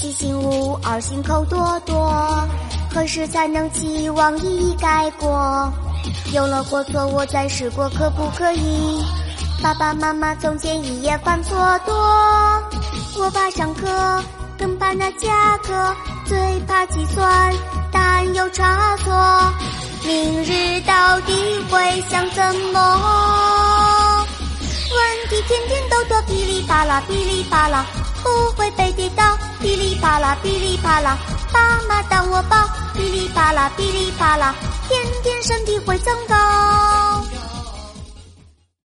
[0.00, 2.10] 七心无二心口多多，
[2.90, 5.70] 何时才能期望一改过？
[6.32, 9.04] 有了过错我再试过，可不可以？
[9.62, 11.94] 爸爸妈妈从前一夜犯错多，
[13.18, 14.24] 我怕上课，
[14.58, 17.52] 更怕那下课，最怕计算，
[17.92, 19.12] 但有差错。
[20.06, 21.34] 明日到底
[21.70, 22.42] 会想怎
[22.72, 24.26] 么？
[24.92, 27.84] 问题天天都多，噼里啪啦，噼里啪啦，
[28.22, 29.09] 不会被跌倒，
[29.60, 31.18] 噼里啪啦，噼里啪啦，
[31.52, 32.56] 爸妈当我宝，
[32.94, 34.54] 噼里啪啦，噼里啪啦，
[34.88, 36.34] 天天身体会增高。